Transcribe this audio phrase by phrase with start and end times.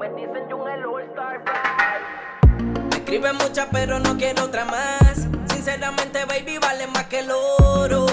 [0.00, 1.44] Me dicen yo el All-Star
[2.90, 5.28] Me escriben muchas, pero no quiero otra más.
[5.46, 8.06] Sinceramente, baby, vale más que el oro.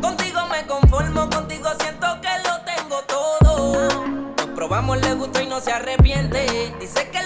[0.00, 4.06] Contigo me conformo, contigo siento que lo tengo todo.
[4.36, 6.74] Nos probamos, le gustó y no se arrepiente.
[6.80, 7.17] Dice que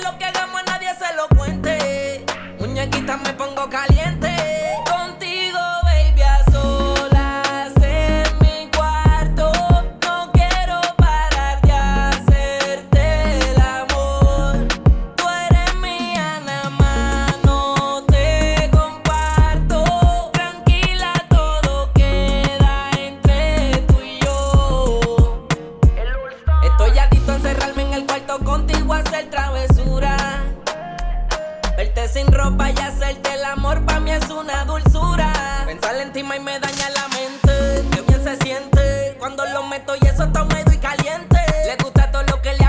[36.15, 37.89] Y me daña la mente.
[37.91, 41.38] Qué bien se siente cuando lo meto y eso está húmedo y caliente.
[41.66, 42.62] Le gusta todo lo que le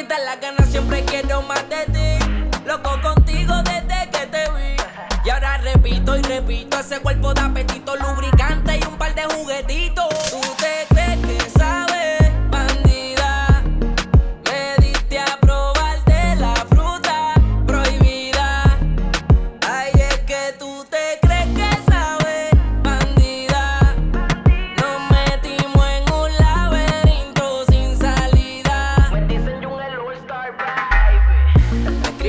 [0.00, 2.58] Quitan las ganas, siempre quiero más de ti.
[2.64, 4.76] Loco contigo desde que te vi.
[5.26, 10.09] Y ahora repito y repito, ese cuerpo de apetito, lubricante y un par de juguetitos.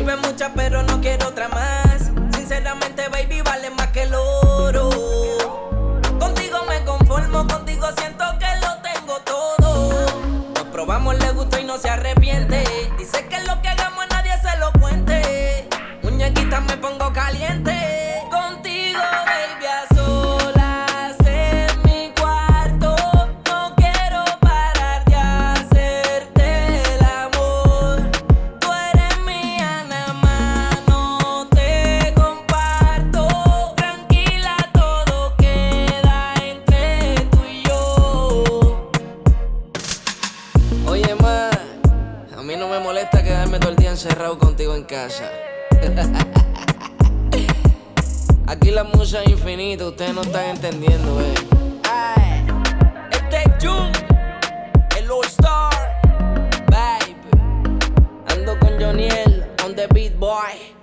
[0.01, 2.11] Escriben muchas, pero no quiero otra más.
[2.35, 4.89] Sinceramente, baby, vale más que el oro.
[6.19, 10.05] Contigo me conformo, contigo siento que lo tengo todo.
[10.55, 12.60] Nos probamos, le gustó y no se arrepiente.
[44.03, 45.29] Encerrado contigo en casa.
[48.47, 51.35] Aquí la musa es infinita, ustedes no están entendiendo, eh.
[51.87, 52.47] Ay,
[53.11, 53.91] este es Jun,
[54.97, 56.01] el All Star,
[56.71, 57.15] baby.
[58.29, 60.73] Ando con Joniel, on the beat boy.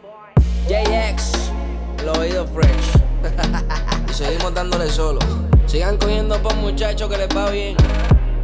[0.69, 1.51] JX,
[1.99, 3.03] el oído fresh.
[4.11, 5.19] y seguimos dándole solo.
[5.67, 7.77] Sigan cogiendo pa' muchachos que les va bien.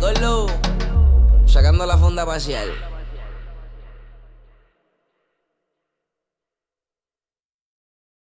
[0.00, 0.48] Golo,
[1.46, 2.93] sacando la funda parcial.